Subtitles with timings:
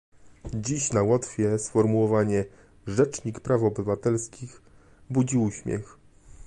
[0.53, 2.45] Dziś na Łotwie sformułowanie
[2.87, 4.61] "rzecznik praw obywatelskich"
[5.09, 5.97] budzi uśmiech